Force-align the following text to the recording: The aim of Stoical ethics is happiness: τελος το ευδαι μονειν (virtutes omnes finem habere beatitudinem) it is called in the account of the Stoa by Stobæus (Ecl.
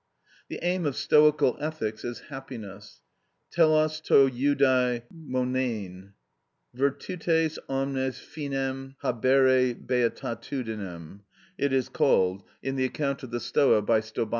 The 0.49 0.57
aim 0.63 0.87
of 0.87 0.95
Stoical 0.95 1.57
ethics 1.59 2.03
is 2.03 2.21
happiness: 2.29 3.01
τελος 3.55 4.01
το 4.03 4.25
ευδαι 4.25 5.03
μονειν 5.11 6.13
(virtutes 6.75 7.59
omnes 7.69 8.19
finem 8.19 8.95
habere 9.03 9.75
beatitudinem) 9.85 11.19
it 11.59 11.71
is 11.71 11.87
called 11.87 12.41
in 12.63 12.75
the 12.77 12.85
account 12.85 13.21
of 13.21 13.29
the 13.29 13.39
Stoa 13.39 13.83
by 13.83 13.99
Stobæus 13.99 14.25
(Ecl. 14.25 14.29